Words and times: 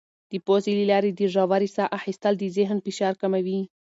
د 0.31 0.33
پوزې 0.45 0.71
له 0.79 0.85
لارې 0.91 1.11
د 1.13 1.21
ژورې 1.33 1.69
ساه 1.75 1.93
اخیستل 1.97 2.33
د 2.37 2.43
ذهن 2.57 2.77
فشار 2.85 3.13
کموي. 3.21 3.59